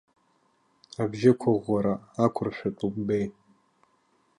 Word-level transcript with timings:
Абжьықәыӷәӷәара 1.01 1.93
ақәыршәатәуп 2.23 2.95
беи! 3.07 3.25